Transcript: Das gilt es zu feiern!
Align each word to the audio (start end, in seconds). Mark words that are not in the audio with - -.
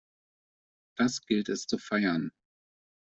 Das 0.97 1.21
gilt 1.27 1.47
es 1.49 1.67
zu 1.67 1.77
feiern! 1.77 2.31